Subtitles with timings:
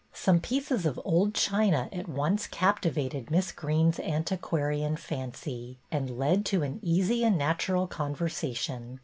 [0.13, 6.63] Some pieces of old china at once captivated Miss Greene's antiquarian fancy, and led to
[6.63, 8.99] an easy and natural conversation.